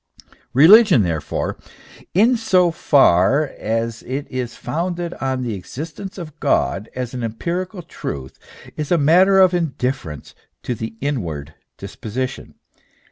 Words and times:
Eeligion, 0.55 1.03
therefore, 1.03 1.59
in 2.15 2.35
so 2.35 2.71
far 2.71 3.45
as 3.59 4.01
it 4.07 4.27
is 4.31 4.55
founded 4.55 5.13
on 5.21 5.43
the 5.43 5.53
existence 5.53 6.17
of 6.17 6.39
God 6.39 6.89
as 6.95 7.13
an 7.13 7.21
empirical 7.23 7.83
truth, 7.83 8.39
is 8.75 8.91
a 8.91 8.97
matter 8.97 9.39
of 9.39 9.53
indifference 9.53 10.33
to 10.63 10.73
the 10.73 10.95
inward 11.01 11.53
disposition. 11.77 12.55